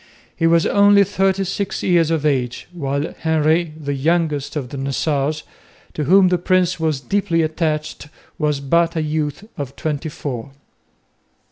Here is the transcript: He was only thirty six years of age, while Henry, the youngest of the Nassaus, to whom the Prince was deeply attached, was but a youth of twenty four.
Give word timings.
He 0.35 0.47
was 0.47 0.65
only 0.65 1.03
thirty 1.03 1.43
six 1.43 1.83
years 1.83 2.09
of 2.09 2.25
age, 2.25 2.67
while 2.73 3.13
Henry, 3.19 3.71
the 3.79 3.93
youngest 3.93 4.55
of 4.55 4.69
the 4.69 4.77
Nassaus, 4.77 5.43
to 5.93 6.05
whom 6.05 6.29
the 6.29 6.39
Prince 6.39 6.79
was 6.79 6.99
deeply 7.01 7.43
attached, 7.43 8.07
was 8.39 8.61
but 8.61 8.95
a 8.95 9.03
youth 9.03 9.43
of 9.59 9.75
twenty 9.75 10.09
four. 10.09 10.53